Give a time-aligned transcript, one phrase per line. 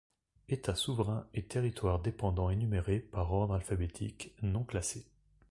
[0.49, 5.05] États souverains et territoires dépendants énumérés par ordre alphabétique, non classés.